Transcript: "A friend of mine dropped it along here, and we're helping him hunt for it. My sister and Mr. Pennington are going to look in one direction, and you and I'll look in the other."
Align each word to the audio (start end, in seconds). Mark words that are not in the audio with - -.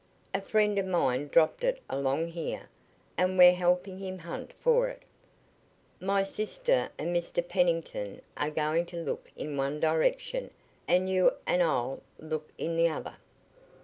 "A 0.33 0.41
friend 0.41 0.79
of 0.79 0.87
mine 0.87 1.27
dropped 1.27 1.63
it 1.63 1.79
along 1.87 2.29
here, 2.29 2.69
and 3.19 3.37
we're 3.37 3.53
helping 3.53 3.99
him 3.99 4.17
hunt 4.17 4.51
for 4.53 4.87
it. 4.87 5.03
My 5.99 6.23
sister 6.23 6.89
and 6.97 7.15
Mr. 7.15 7.47
Pennington 7.47 8.23
are 8.35 8.49
going 8.49 8.87
to 8.87 8.97
look 8.97 9.29
in 9.35 9.57
one 9.57 9.79
direction, 9.79 10.49
and 10.87 11.07
you 11.07 11.33
and 11.45 11.61
I'll 11.61 12.01
look 12.19 12.49
in 12.57 12.77
the 12.77 12.87
other." 12.87 13.17